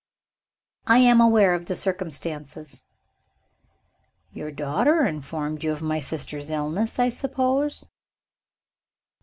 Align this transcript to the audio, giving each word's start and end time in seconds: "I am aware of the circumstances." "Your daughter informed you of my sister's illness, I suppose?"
"I 0.87 0.97
am 0.97 1.21
aware 1.21 1.53
of 1.53 1.67
the 1.67 1.75
circumstances." 1.75 2.85
"Your 4.33 4.49
daughter 4.49 5.05
informed 5.05 5.63
you 5.63 5.71
of 5.71 5.83
my 5.83 5.99
sister's 5.99 6.49
illness, 6.49 6.97
I 6.97 7.09
suppose?" 7.09 7.85